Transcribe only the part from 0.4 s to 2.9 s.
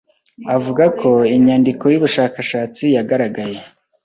avuga ko inyandiko y'ubushakashatsi